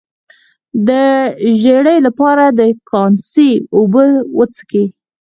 د 0.87 0.89
ژیړي 1.61 1.97
لپاره 2.07 2.45
د 2.59 2.61
کاسني 2.89 3.51
اوبه 3.75 4.03
وڅښئ 4.37 4.85